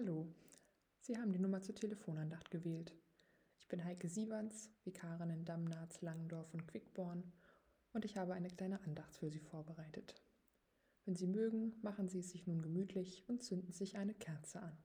Hallo, 0.00 0.28
Sie 1.00 1.18
haben 1.18 1.32
die 1.32 1.40
Nummer 1.40 1.60
zur 1.60 1.74
Telefonandacht 1.74 2.52
gewählt. 2.52 2.94
Ich 3.58 3.66
bin 3.66 3.84
Heike 3.84 4.08
Sieverns, 4.08 4.70
Vikarin 4.84 5.30
in 5.30 5.44
Damnatz, 5.44 6.02
Langendorf 6.02 6.54
und 6.54 6.68
Quickborn 6.68 7.24
und 7.92 8.04
ich 8.04 8.16
habe 8.16 8.34
eine 8.34 8.48
kleine 8.48 8.80
Andacht 8.82 9.16
für 9.16 9.28
Sie 9.28 9.40
vorbereitet. 9.40 10.14
Wenn 11.04 11.16
Sie 11.16 11.26
mögen, 11.26 11.74
machen 11.82 12.08
Sie 12.08 12.20
es 12.20 12.30
sich 12.30 12.46
nun 12.46 12.62
gemütlich 12.62 13.24
und 13.26 13.42
zünden 13.42 13.72
sich 13.72 13.96
eine 13.96 14.14
Kerze 14.14 14.62
an. 14.62 14.78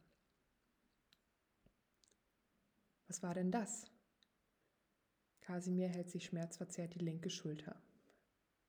Was 3.05 3.21
war 3.21 3.35
denn 3.35 3.51
das? 3.51 3.85
Kasimir 5.41 5.89
hält 5.89 6.09
sich 6.09 6.25
schmerzverzerrt 6.25 6.95
die 6.95 7.05
linke 7.05 7.29
Schulter. 7.29 7.79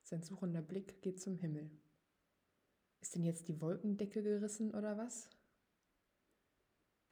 Sein 0.02 0.22
suchender 0.22 0.60
Blick 0.60 1.00
geht 1.00 1.22
zum 1.22 1.38
Himmel. 1.38 1.70
Ist 3.00 3.14
denn 3.14 3.24
jetzt 3.24 3.48
die 3.48 3.62
Wolkendecke 3.62 4.22
gerissen 4.22 4.74
oder 4.74 4.98
was? 4.98 5.30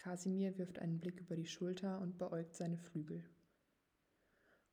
Kasimir 0.03 0.59
wirft 0.59 0.80
einen 0.80 0.98
Blick 0.98 1.20
über 1.20 1.37
die 1.37 1.47
Schulter 1.47 2.01
und 2.01 2.19
beäugt 2.19 2.56
seine 2.56 2.77
Flügel. 2.77 3.23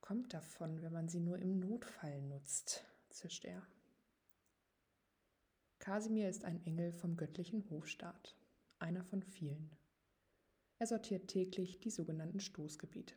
Kommt 0.01 0.33
davon, 0.33 0.81
wenn 0.81 0.91
man 0.91 1.07
sie 1.07 1.19
nur 1.19 1.37
im 1.37 1.59
Notfall 1.59 2.19
nutzt, 2.23 2.83
zischt 3.09 3.45
er. 3.45 3.61
Kasimir 5.77 6.27
ist 6.27 6.45
ein 6.45 6.65
Engel 6.65 6.91
vom 6.93 7.15
göttlichen 7.15 7.69
Hofstaat, 7.69 8.35
einer 8.79 9.03
von 9.03 9.21
vielen. 9.21 9.69
Er 10.79 10.87
sortiert 10.87 11.27
täglich 11.27 11.79
die 11.79 11.91
sogenannten 11.91 12.39
Stoßgebiete. 12.39 13.13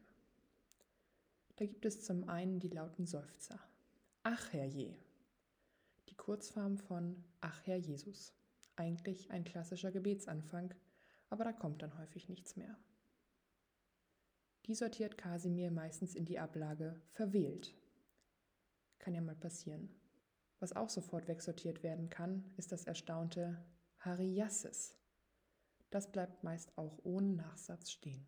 Da 1.57 1.65
gibt 1.65 1.87
es 1.87 2.05
zum 2.05 2.29
einen 2.29 2.61
die 2.61 2.69
lauten 2.69 3.07
Seufzer. 3.07 3.59
Ach 4.23 4.53
herrje. 4.53 4.95
Die 6.11 6.15
Kurzform 6.15 6.77
von 6.77 7.25
Ach 7.41 7.63
Herr 7.65 7.79
Jesus. 7.79 8.35
Eigentlich 8.77 9.31
ein 9.31 9.45
klassischer 9.45 9.91
Gebetsanfang, 9.91 10.75
aber 11.33 11.45
da 11.45 11.53
kommt 11.53 11.81
dann 11.81 11.97
häufig 11.97 12.29
nichts 12.29 12.57
mehr. 12.57 12.77
Die 14.67 14.75
sortiert 14.75 15.17
Kasimir 15.17 15.71
meistens 15.71 16.15
in 16.15 16.27
die 16.27 16.39
Ablage 16.39 17.01
verwählt. 17.13 17.75
Kann 18.99 19.15
ja 19.15 19.23
mal 19.23 19.35
passieren. 19.35 19.89
Was 20.61 20.77
auch 20.77 20.91
sofort 20.91 21.29
wegsortiert 21.29 21.83
werden 21.83 22.11
kann, 22.11 22.45
ist 22.59 22.71
das 22.71 22.85
erstaunte 22.85 23.65
Hariasses. 23.99 24.95
Das 25.89 26.13
bleibt 26.13 26.45
meist 26.45 26.77
auch 26.77 26.99
ohne 27.03 27.33
Nachsatz 27.33 27.91
stehen. 27.91 28.27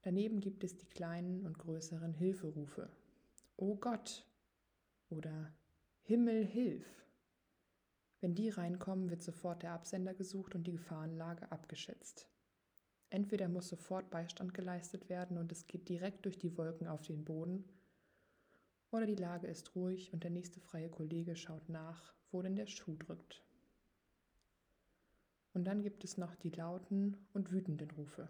Daneben 0.00 0.40
gibt 0.40 0.64
es 0.64 0.78
die 0.78 0.88
kleinen 0.88 1.44
und 1.44 1.58
größeren 1.58 2.14
Hilferufe. 2.14 2.88
O 3.56 3.76
Gott 3.76 4.26
oder 5.10 5.54
Himmel 6.00 6.46
hilf. 6.46 7.05
Wenn 8.26 8.34
die 8.34 8.48
reinkommen, 8.48 9.08
wird 9.08 9.22
sofort 9.22 9.62
der 9.62 9.70
Absender 9.70 10.12
gesucht 10.12 10.56
und 10.56 10.66
die 10.66 10.72
Gefahrenlage 10.72 11.52
abgeschätzt. 11.52 12.28
Entweder 13.08 13.48
muss 13.48 13.68
sofort 13.68 14.10
Beistand 14.10 14.52
geleistet 14.52 15.08
werden 15.08 15.38
und 15.38 15.52
es 15.52 15.68
geht 15.68 15.88
direkt 15.88 16.24
durch 16.24 16.36
die 16.36 16.58
Wolken 16.58 16.88
auf 16.88 17.02
den 17.02 17.24
Boden, 17.24 17.64
oder 18.90 19.06
die 19.06 19.14
Lage 19.14 19.46
ist 19.46 19.76
ruhig 19.76 20.12
und 20.12 20.24
der 20.24 20.32
nächste 20.32 20.58
freie 20.58 20.90
Kollege 20.90 21.36
schaut 21.36 21.68
nach, 21.68 22.14
wo 22.32 22.42
denn 22.42 22.56
der 22.56 22.66
Schuh 22.66 22.96
drückt. 22.96 23.44
Und 25.52 25.62
dann 25.62 25.84
gibt 25.84 26.02
es 26.02 26.18
noch 26.18 26.34
die 26.34 26.50
lauten 26.50 27.28
und 27.32 27.52
wütenden 27.52 27.92
Rufe. 27.92 28.28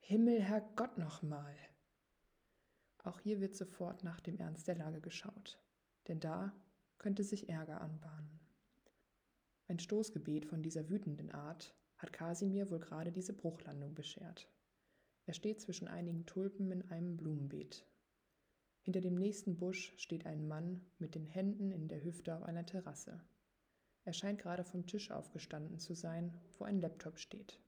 Himmel, 0.00 0.42
Herr 0.42 0.60
Gott 0.76 0.98
nochmal! 0.98 1.56
Auch 3.02 3.20
hier 3.20 3.40
wird 3.40 3.56
sofort 3.56 4.04
nach 4.04 4.20
dem 4.20 4.36
Ernst 4.36 4.68
der 4.68 4.76
Lage 4.76 5.00
geschaut, 5.00 5.58
denn 6.06 6.20
da 6.20 6.52
könnte 6.98 7.24
sich 7.24 7.48
Ärger 7.48 7.80
anbahnen. 7.80 8.39
Ein 9.70 9.78
Stoßgebet 9.78 10.46
von 10.46 10.64
dieser 10.64 10.90
wütenden 10.90 11.30
Art 11.30 11.76
hat 11.96 12.12
Kasimir 12.12 12.72
wohl 12.72 12.80
gerade 12.80 13.12
diese 13.12 13.32
Bruchlandung 13.32 13.94
beschert. 13.94 14.50
Er 15.26 15.32
steht 15.32 15.60
zwischen 15.60 15.86
einigen 15.86 16.26
Tulpen 16.26 16.72
in 16.72 16.90
einem 16.90 17.16
Blumenbeet. 17.16 17.86
Hinter 18.82 19.00
dem 19.00 19.14
nächsten 19.14 19.56
Busch 19.58 19.94
steht 19.96 20.26
ein 20.26 20.48
Mann 20.48 20.84
mit 20.98 21.14
den 21.14 21.24
Händen 21.24 21.70
in 21.70 21.86
der 21.86 22.02
Hüfte 22.02 22.34
auf 22.34 22.42
einer 22.42 22.66
Terrasse. 22.66 23.20
Er 24.04 24.12
scheint 24.12 24.40
gerade 24.40 24.64
vom 24.64 24.88
Tisch 24.88 25.12
aufgestanden 25.12 25.78
zu 25.78 25.94
sein, 25.94 26.36
wo 26.58 26.64
ein 26.64 26.80
Laptop 26.80 27.16
steht. 27.16 27.60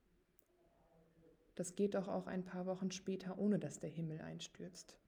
Das 1.55 1.73
geht 1.73 1.93
doch 1.93 2.09
auch 2.09 2.27
ein 2.27 2.43
paar 2.43 2.65
Wochen 2.65 2.91
später, 2.91 3.37
ohne 3.37 3.59
dass 3.59 3.79
der 3.79 3.89
Himmel 3.89 4.19
einstürzt. 4.19 4.99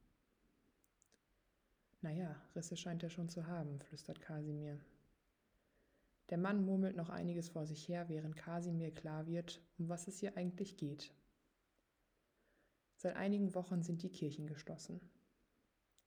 Naja, 2.00 2.42
Risse 2.56 2.78
scheint 2.78 3.04
er 3.04 3.10
schon 3.10 3.28
zu 3.28 3.48
haben, 3.48 3.82
flüstert 3.82 4.22
Kasimir. 4.22 4.80
Der 6.30 6.38
Mann 6.38 6.66
murmelt 6.66 6.96
noch 6.96 7.10
einiges 7.10 7.50
vor 7.50 7.66
sich 7.66 7.88
her, 7.88 8.10
während 8.10 8.36
Kasimir 8.36 8.92
klar 8.92 9.28
wird, 9.28 9.62
um 9.78 9.90
was 9.90 10.08
es 10.08 10.20
hier 10.20 10.36
eigentlich 10.38 10.78
geht. 10.78 11.14
Seit 12.98 13.16
einigen 13.16 13.54
Wochen 13.54 13.84
sind 13.84 14.02
die 14.02 14.12
Kirchen 14.12 14.48
geschlossen. 14.48 15.00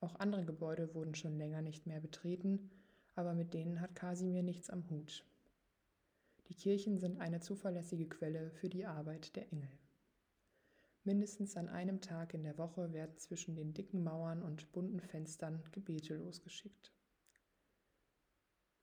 Auch 0.00 0.16
andere 0.16 0.44
Gebäude 0.44 0.94
wurden 0.94 1.14
schon 1.14 1.36
länger 1.36 1.62
nicht 1.62 1.86
mehr 1.86 2.00
betreten, 2.00 2.70
aber 3.14 3.34
mit 3.34 3.54
denen 3.54 3.80
hat 3.80 3.94
Kasimir 3.94 4.42
nichts 4.42 4.70
am 4.70 4.88
Hut. 4.90 5.24
Die 6.48 6.54
Kirchen 6.54 6.98
sind 6.98 7.20
eine 7.20 7.40
zuverlässige 7.40 8.08
Quelle 8.08 8.50
für 8.50 8.68
die 8.68 8.86
Arbeit 8.86 9.36
der 9.36 9.52
Engel. 9.52 9.70
Mindestens 11.04 11.56
an 11.56 11.68
einem 11.68 12.00
Tag 12.00 12.34
in 12.34 12.42
der 12.42 12.58
Woche 12.58 12.92
werden 12.92 13.16
zwischen 13.18 13.54
den 13.54 13.74
dicken 13.74 14.02
Mauern 14.02 14.42
und 14.42 14.72
bunten 14.72 15.00
Fenstern 15.00 15.62
Gebete 15.72 16.16
losgeschickt. 16.16 16.92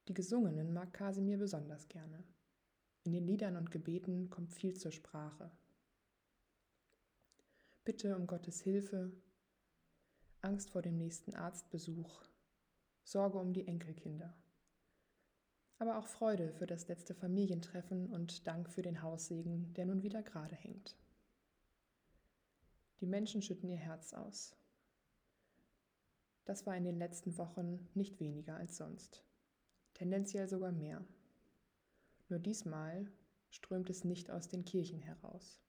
Die 0.08 0.14
gesungenen 0.14 0.72
mag 0.72 0.94
Kasimir 0.94 1.38
besonders 1.38 1.88
gerne. 1.90 2.24
In 3.06 3.12
den 3.12 3.26
Liedern 3.26 3.56
und 3.56 3.72
Gebeten 3.72 4.30
kommt 4.30 4.54
viel 4.54 4.76
zur 4.76 4.92
Sprache. 4.92 5.52
Bitte 7.84 8.16
um 8.16 8.28
Gottes 8.28 8.62
Hilfe, 8.62 9.12
Angst 10.42 10.70
vor 10.70 10.84
dem 10.84 10.98
nächsten 10.98 11.34
Arztbesuch, 11.34 12.24
Sorge 13.04 13.40
um 13.40 13.54
die 13.54 13.68
Enkelkinder. 13.68 14.36
Aber 15.80 15.98
auch 15.98 16.08
Freude 16.08 16.54
für 16.54 16.68
das 16.68 16.88
letzte 16.88 17.16
Familientreffen 17.16 18.10
und 18.12 18.46
Dank 18.48 18.70
für 18.70 18.84
den 18.84 19.02
Haussegen, 19.02 19.74
der 19.74 19.88
nun 19.88 20.04
wieder 20.04 20.22
gerade 20.22 20.56
hängt. 20.56 20.96
Die 23.02 23.08
Menschen 23.08 23.42
schütten 23.42 23.70
ihr 23.70 23.78
Herz 23.78 24.14
aus. 24.14 24.56
Das 26.46 26.66
war 26.68 26.78
in 26.78 26.84
den 26.84 26.98
letzten 26.98 27.38
Wochen 27.38 27.90
nicht 27.96 28.20
weniger 28.20 28.56
als 28.56 28.78
sonst 28.78 29.26
tendenziell 29.96 30.48
sogar 30.48 30.72
mehr. 30.72 31.04
Nur 32.30 32.40
diesmal 32.40 33.12
strömt 33.50 33.90
es 33.90 34.04
nicht 34.04 34.30
aus 34.30 34.48
den 34.48 34.64
Kirchen 34.64 35.00
heraus. 35.00 35.60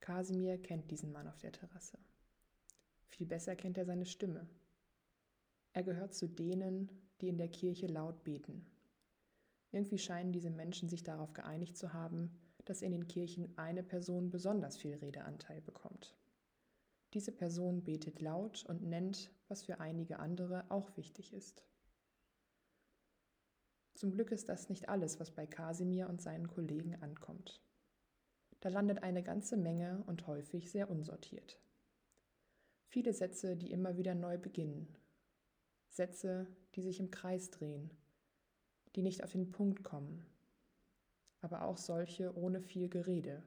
Kasimir 0.00 0.60
kennt 0.60 0.90
diesen 0.90 1.12
Mann 1.12 1.28
auf 1.28 1.38
der 1.38 1.52
Terrasse. 1.52 1.98
Viel 3.06 3.26
besser 3.26 3.54
kennt 3.54 3.78
er 3.78 3.84
seine 3.84 4.06
Stimme. 4.06 4.48
Er 5.74 5.82
gehört 5.82 6.14
zu 6.14 6.26
denen, 6.26 6.90
die 7.20 7.28
in 7.28 7.38
der 7.38 7.48
Kirche 7.48 7.86
laut 7.86 8.24
beten. 8.24 8.66
Irgendwie 9.70 9.98
scheinen 9.98 10.32
diese 10.32 10.50
Menschen 10.50 10.88
sich 10.88 11.02
darauf 11.02 11.32
geeinigt 11.32 11.76
zu 11.76 11.92
haben, 11.92 12.36
dass 12.64 12.82
in 12.82 12.92
den 12.92 13.08
Kirchen 13.08 13.56
eine 13.56 13.82
Person 13.82 14.30
besonders 14.30 14.76
viel 14.76 14.94
Redeanteil 14.94 15.60
bekommt. 15.60 16.16
Diese 17.14 17.32
Person 17.32 17.84
betet 17.84 18.20
laut 18.20 18.64
und 18.66 18.82
nennt, 18.82 19.30
was 19.48 19.62
für 19.62 19.80
einige 19.80 20.18
andere 20.18 20.70
auch 20.70 20.96
wichtig 20.96 21.32
ist. 21.32 21.64
Zum 24.02 24.10
Glück 24.10 24.32
ist 24.32 24.48
das 24.48 24.68
nicht 24.68 24.88
alles, 24.88 25.20
was 25.20 25.30
bei 25.30 25.46
Kasimir 25.46 26.08
und 26.08 26.20
seinen 26.20 26.48
Kollegen 26.48 26.96
ankommt. 27.02 27.62
Da 28.58 28.68
landet 28.68 29.04
eine 29.04 29.22
ganze 29.22 29.56
Menge 29.56 30.02
und 30.08 30.26
häufig 30.26 30.72
sehr 30.72 30.90
unsortiert. 30.90 31.60
Viele 32.88 33.12
Sätze, 33.12 33.56
die 33.56 33.70
immer 33.70 33.96
wieder 33.96 34.16
neu 34.16 34.38
beginnen. 34.38 34.92
Sätze, 35.86 36.48
die 36.74 36.82
sich 36.82 36.98
im 36.98 37.12
Kreis 37.12 37.50
drehen, 37.50 37.92
die 38.96 39.02
nicht 39.02 39.22
auf 39.22 39.30
den 39.30 39.52
Punkt 39.52 39.84
kommen. 39.84 40.26
Aber 41.40 41.62
auch 41.62 41.78
solche 41.78 42.36
ohne 42.36 42.60
viel 42.60 42.88
Gerede. 42.88 43.44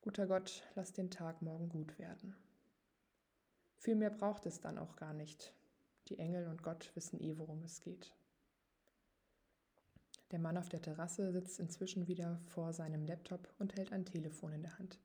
Guter 0.00 0.26
Gott, 0.26 0.66
lass 0.74 0.94
den 0.94 1.10
Tag 1.10 1.42
morgen 1.42 1.68
gut 1.68 1.98
werden. 1.98 2.34
Viel 3.76 3.96
mehr 3.96 4.08
braucht 4.08 4.46
es 4.46 4.58
dann 4.58 4.78
auch 4.78 4.96
gar 4.96 5.12
nicht. 5.12 5.52
Die 6.08 6.18
Engel 6.18 6.48
und 6.48 6.62
Gott 6.62 6.90
wissen 6.94 7.20
eh, 7.20 7.36
worum 7.36 7.62
es 7.62 7.82
geht. 7.82 8.14
Der 10.30 10.38
Mann 10.38 10.56
auf 10.56 10.68
der 10.68 10.80
Terrasse 10.80 11.32
sitzt 11.32 11.58
inzwischen 11.58 12.06
wieder 12.06 12.40
vor 12.46 12.72
seinem 12.72 13.04
Laptop 13.04 13.52
und 13.58 13.76
hält 13.76 13.92
ein 13.92 14.04
Telefon 14.04 14.52
in 14.52 14.62
der 14.62 14.78
Hand. 14.78 15.00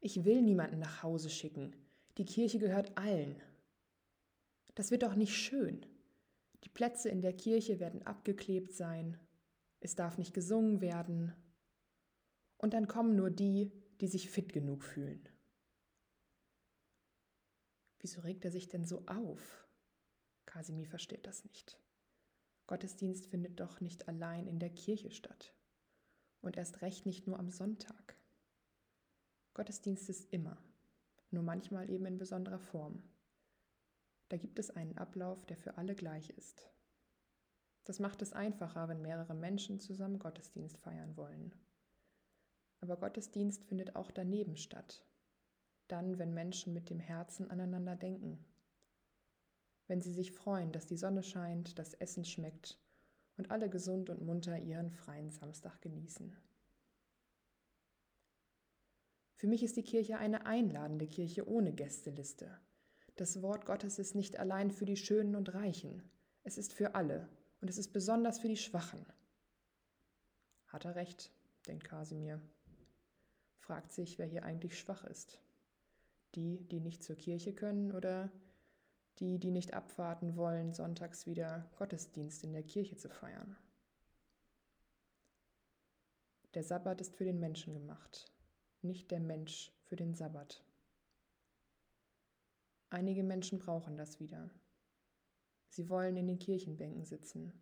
Ich 0.00 0.24
will 0.24 0.42
niemanden 0.42 0.78
nach 0.78 1.02
Hause 1.02 1.28
schicken. 1.28 1.74
Die 2.18 2.24
Kirche 2.24 2.58
gehört 2.58 2.96
allen. 2.96 3.40
Das 4.74 4.90
wird 4.90 5.02
doch 5.02 5.14
nicht 5.14 5.34
schön. 5.34 5.84
Die 6.64 6.68
Plätze 6.68 7.08
in 7.08 7.20
der 7.20 7.32
Kirche 7.32 7.80
werden 7.80 8.06
abgeklebt 8.06 8.72
sein. 8.72 9.18
Es 9.80 9.96
darf 9.96 10.18
nicht 10.18 10.34
gesungen 10.34 10.80
werden. 10.80 11.34
Und 12.58 12.74
dann 12.74 12.86
kommen 12.86 13.16
nur 13.16 13.30
die, 13.30 13.72
die 14.00 14.08
sich 14.08 14.30
fit 14.30 14.52
genug 14.52 14.84
fühlen. 14.84 15.28
Wieso 17.98 18.20
regt 18.20 18.44
er 18.44 18.50
sich 18.50 18.68
denn 18.68 18.84
so 18.84 19.02
auf? 19.06 19.68
Kasimir 20.46 20.86
versteht 20.86 21.26
das 21.26 21.44
nicht. 21.44 21.78
Gottesdienst 22.70 23.26
findet 23.26 23.58
doch 23.58 23.80
nicht 23.80 24.06
allein 24.06 24.46
in 24.46 24.60
der 24.60 24.70
Kirche 24.70 25.10
statt. 25.10 25.52
Und 26.40 26.56
erst 26.56 26.82
recht 26.82 27.04
nicht 27.04 27.26
nur 27.26 27.36
am 27.36 27.50
Sonntag. 27.50 28.16
Gottesdienst 29.54 30.08
ist 30.08 30.32
immer, 30.32 30.56
nur 31.32 31.42
manchmal 31.42 31.90
eben 31.90 32.06
in 32.06 32.16
besonderer 32.16 32.60
Form. 32.60 33.02
Da 34.28 34.36
gibt 34.36 34.60
es 34.60 34.70
einen 34.70 34.96
Ablauf, 34.98 35.44
der 35.46 35.56
für 35.56 35.78
alle 35.78 35.96
gleich 35.96 36.30
ist. 36.30 36.70
Das 37.82 37.98
macht 37.98 38.22
es 38.22 38.32
einfacher, 38.32 38.88
wenn 38.88 39.02
mehrere 39.02 39.34
Menschen 39.34 39.80
zusammen 39.80 40.20
Gottesdienst 40.20 40.78
feiern 40.78 41.16
wollen. 41.16 41.52
Aber 42.78 42.96
Gottesdienst 42.96 43.64
findet 43.64 43.96
auch 43.96 44.12
daneben 44.12 44.56
statt. 44.56 45.04
Dann, 45.88 46.20
wenn 46.20 46.34
Menschen 46.34 46.72
mit 46.72 46.88
dem 46.88 47.00
Herzen 47.00 47.50
aneinander 47.50 47.96
denken. 47.96 48.44
Wenn 49.90 50.00
sie 50.00 50.12
sich 50.12 50.30
freuen, 50.30 50.70
dass 50.70 50.86
die 50.86 50.96
Sonne 50.96 51.24
scheint, 51.24 51.76
das 51.76 51.94
Essen 51.94 52.24
schmeckt 52.24 52.78
und 53.36 53.50
alle 53.50 53.68
gesund 53.68 54.08
und 54.08 54.22
munter 54.22 54.56
ihren 54.56 54.92
freien 54.92 55.32
Samstag 55.32 55.82
genießen. 55.82 56.32
Für 59.34 59.48
mich 59.48 59.64
ist 59.64 59.76
die 59.76 59.82
Kirche 59.82 60.16
eine 60.16 60.46
einladende 60.46 61.08
Kirche 61.08 61.48
ohne 61.48 61.72
Gästeliste. 61.72 62.56
Das 63.16 63.42
Wort 63.42 63.66
Gottes 63.66 63.98
ist 63.98 64.14
nicht 64.14 64.38
allein 64.38 64.70
für 64.70 64.84
die 64.84 64.96
Schönen 64.96 65.34
und 65.34 65.54
Reichen, 65.54 66.08
es 66.44 66.56
ist 66.56 66.72
für 66.72 66.94
alle 66.94 67.28
und 67.60 67.68
es 67.68 67.76
ist 67.76 67.92
besonders 67.92 68.38
für 68.38 68.46
die 68.46 68.56
Schwachen. 68.56 69.04
Hat 70.68 70.84
er 70.84 70.94
recht, 70.94 71.32
denkt 71.66 71.82
Kasimir. 71.82 72.40
Fragt 73.58 73.90
sich, 73.90 74.20
wer 74.20 74.26
hier 74.26 74.44
eigentlich 74.44 74.78
schwach 74.78 75.02
ist. 75.02 75.40
Die, 76.36 76.62
die 76.68 76.78
nicht 76.78 77.02
zur 77.02 77.16
Kirche 77.16 77.52
können 77.52 77.90
oder 77.90 78.30
die, 79.20 79.38
die 79.38 79.50
nicht 79.50 79.74
abwarten 79.74 80.36
wollen, 80.36 80.72
sonntags 80.72 81.26
wieder 81.26 81.70
Gottesdienst 81.76 82.42
in 82.42 82.52
der 82.52 82.62
Kirche 82.62 82.96
zu 82.96 83.08
feiern. 83.08 83.56
Der 86.54 86.64
Sabbat 86.64 87.00
ist 87.00 87.14
für 87.14 87.24
den 87.24 87.38
Menschen 87.38 87.74
gemacht, 87.74 88.32
nicht 88.82 89.10
der 89.10 89.20
Mensch 89.20 89.72
für 89.84 89.96
den 89.96 90.14
Sabbat. 90.14 90.64
Einige 92.88 93.22
Menschen 93.22 93.60
brauchen 93.60 93.96
das 93.96 94.18
wieder. 94.18 94.50
Sie 95.68 95.88
wollen 95.88 96.16
in 96.16 96.26
den 96.26 96.40
Kirchenbänken 96.40 97.04
sitzen. 97.04 97.52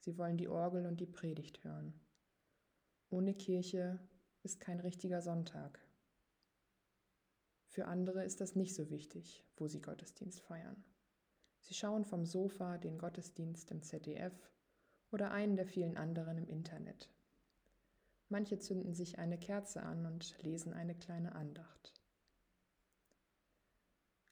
Sie 0.00 0.18
wollen 0.18 0.36
die 0.36 0.48
Orgel 0.48 0.84
und 0.84 1.00
die 1.00 1.06
Predigt 1.06 1.64
hören. 1.64 1.98
Ohne 3.08 3.32
Kirche 3.32 3.98
ist 4.42 4.60
kein 4.60 4.80
richtiger 4.80 5.22
Sonntag. 5.22 5.80
Für 7.68 7.86
andere 7.86 8.24
ist 8.24 8.40
das 8.40 8.54
nicht 8.54 8.74
so 8.74 8.90
wichtig, 8.90 9.44
wo 9.56 9.66
sie 9.66 9.80
Gottesdienst 9.80 10.40
feiern. 10.40 10.84
Sie 11.66 11.74
schauen 11.74 12.04
vom 12.04 12.24
Sofa 12.24 12.78
den 12.78 12.96
Gottesdienst 12.96 13.72
im 13.72 13.82
ZDF 13.82 14.32
oder 15.10 15.32
einen 15.32 15.56
der 15.56 15.66
vielen 15.66 15.96
anderen 15.96 16.38
im 16.38 16.46
Internet. 16.46 17.10
Manche 18.28 18.60
zünden 18.60 18.94
sich 18.94 19.18
eine 19.18 19.36
Kerze 19.36 19.82
an 19.82 20.06
und 20.06 20.40
lesen 20.44 20.72
eine 20.72 20.94
kleine 20.94 21.34
Andacht. 21.34 21.92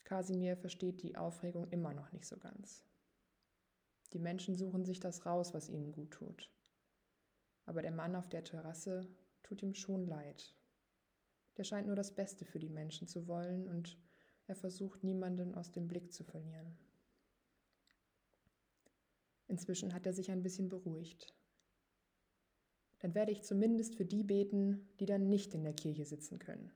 Kasimir 0.05 0.55
versteht 0.55 1.03
die 1.03 1.17
Aufregung 1.17 1.67
immer 1.71 1.93
noch 1.93 2.13
nicht 2.13 2.25
so 2.25 2.37
ganz. 2.37 2.85
Die 4.13 4.19
Menschen 4.19 4.55
suchen 4.55 4.85
sich 4.85 5.01
das 5.01 5.25
raus, 5.25 5.53
was 5.53 5.67
ihnen 5.67 5.91
gut 5.91 6.11
tut. 6.11 6.49
Aber 7.65 7.81
der 7.81 7.91
Mann 7.91 8.15
auf 8.15 8.29
der 8.29 8.45
Terrasse 8.45 9.09
tut 9.43 9.61
ihm 9.61 9.73
schon 9.73 10.07
leid. 10.07 10.55
Der 11.57 11.65
scheint 11.65 11.87
nur 11.87 11.97
das 11.97 12.15
Beste 12.15 12.45
für 12.45 12.59
die 12.59 12.69
Menschen 12.69 13.09
zu 13.09 13.27
wollen 13.27 13.67
und 13.67 13.97
er 14.47 14.55
versucht 14.55 15.03
niemanden 15.03 15.53
aus 15.53 15.73
dem 15.73 15.89
Blick 15.89 16.13
zu 16.13 16.23
verlieren. 16.23 16.77
Inzwischen 19.55 19.93
hat 19.93 20.05
er 20.05 20.11
sich 20.11 20.31
ein 20.31 20.43
bisschen 20.43 20.67
beruhigt. 20.67 21.33
Dann 22.99 23.15
werde 23.15 23.31
ich 23.31 23.41
zumindest 23.41 23.95
für 23.95 24.03
die 24.03 24.21
beten, 24.21 24.89
die 24.99 25.05
dann 25.05 25.29
nicht 25.29 25.53
in 25.53 25.63
der 25.63 25.71
Kirche 25.73 26.03
sitzen 26.03 26.39
können. 26.39 26.73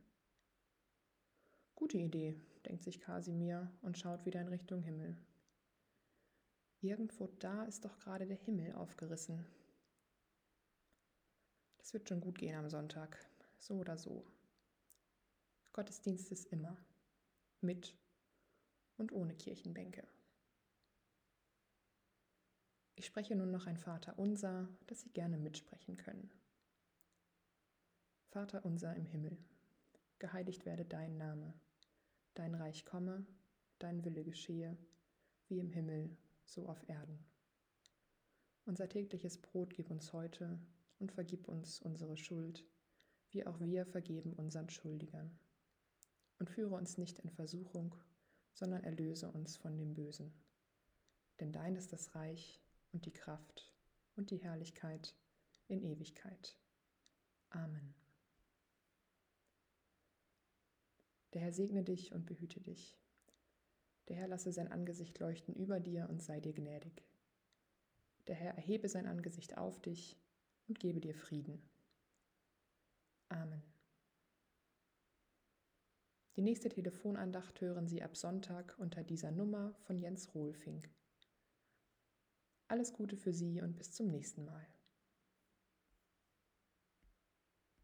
Gute 1.75 1.97
Idee, 1.97 2.39
denkt 2.65 2.85
sich 2.85 3.01
Kasimir 3.01 3.69
und 3.81 3.97
schaut 3.97 4.25
wieder 4.25 4.39
in 4.39 4.47
Richtung 4.47 4.81
Himmel. 4.81 5.17
Irgendwo 6.79 7.27
da 7.39 7.65
ist 7.65 7.83
doch 7.83 7.99
gerade 7.99 8.25
der 8.25 8.37
Himmel 8.37 8.73
aufgerissen. 8.75 9.45
Das 11.79 11.91
wird 11.91 12.07
schon 12.07 12.21
gut 12.21 12.37
gehen 12.37 12.55
am 12.55 12.69
Sonntag, 12.69 13.17
so 13.57 13.73
oder 13.73 13.97
so. 13.97 14.25
Gottesdienst 15.73 16.31
ist 16.31 16.45
immer, 16.45 16.77
mit 17.59 17.93
und 18.95 19.11
ohne 19.11 19.35
Kirchenbänke. 19.35 20.07
Ich 23.00 23.06
spreche 23.06 23.34
nun 23.34 23.50
noch 23.50 23.66
ein 23.66 23.78
Vater 23.78 24.19
unser, 24.19 24.68
das 24.88 25.00
Sie 25.00 25.10
gerne 25.12 25.38
mitsprechen 25.38 25.96
können. 25.96 26.30
Vater 28.28 28.66
unser 28.66 28.94
im 28.94 29.06
Himmel, 29.06 29.38
geheiligt 30.19 30.66
werde 30.66 30.84
dein 30.84 31.16
Name 31.16 31.54
Dein 32.34 32.56
Reich 32.56 32.84
komme, 32.84 33.25
dein 33.80 34.04
Wille 34.04 34.25
geschehe, 34.25 34.78
wie 35.48 35.60
im 35.60 35.69
Himmel, 35.69 36.18
so 36.46 36.68
auf 36.68 36.90
Erden. 36.90 37.24
Unser 38.66 38.90
tägliches 38.90 39.38
Brot 39.38 39.74
gib 39.74 39.90
uns 39.90 40.12
heute 40.12 40.60
und 41.00 41.13
vergib 41.13 41.48
uns 41.48 41.81
unsere 41.81 42.18
Schuld, 42.18 42.66
wie 43.31 43.48
auch 43.48 43.62
wir 43.62 43.86
vergeben 43.86 44.34
unseren 44.34 44.69
Schuldigern. 44.69 45.40
Und 46.38 46.50
führe 46.50 46.75
uns 46.75 46.98
nicht 46.98 47.19
in 47.19 47.30
Versuchung, 47.30 47.96
sondern 48.54 48.84
erlöse 48.84 49.31
uns 49.31 49.56
von 49.56 49.78
dem 49.78 49.94
Bösen. 49.94 50.34
Denn 51.40 51.54
dein 51.54 51.78
ist 51.78 51.94
das 51.94 52.13
Reich 52.13 52.62
und 52.91 53.06
die 53.06 53.13
Kraft 53.13 53.71
und 54.15 54.31
die 54.31 54.38
Herrlichkeit 54.38 55.15
in 55.68 55.81
Ewigkeit. 55.81 56.57
Amen. 57.50 57.94
Der 61.33 61.41
Herr 61.41 61.53
segne 61.53 61.83
dich 61.83 62.12
und 62.12 62.25
behüte 62.25 62.59
dich. 62.59 62.97
Der 64.07 64.18
Herr 64.18 64.27
lasse 64.27 64.51
sein 64.51 64.71
Angesicht 64.71 65.19
leuchten 65.19 65.53
über 65.53 65.80
dir 65.80 66.09
und 66.09 66.21
sei 66.21 66.39
dir 66.39 66.53
gnädig. 66.53 67.03
Der 68.27 68.36
Herr 68.36 68.56
erhebe 68.56 68.89
sein 68.89 69.06
Angesicht 69.06 69.57
auf 69.57 69.80
dich 69.80 70.18
und 70.68 70.80
gebe 70.80 71.00
dir 71.00 71.13
Frieden. 71.13 71.62
Amen. 73.30 73.62
Die 76.36 76.41
nächste 76.41 76.69
Telefonandacht 76.69 77.62
hören 77.62 77.88
Sie 77.88 78.01
ab 78.01 78.15
Sonntag 78.15 78.75
unter 78.80 79.03
dieser 79.03 79.30
Nummer 79.30 79.75
von 79.81 80.00
Jens 80.00 80.33
Rohlfink. 80.33 80.89
Alles 82.69 82.94
Gute 82.94 83.18
für 83.18 83.33
Sie 83.33 83.62
und 83.62 83.77
bis 83.77 83.92
zum 83.92 84.12
nächsten 84.12 84.45
Mal. 84.45 84.66